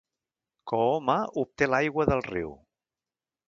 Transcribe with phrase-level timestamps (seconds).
[0.71, 2.59] Cooma obté l'aigua del riu.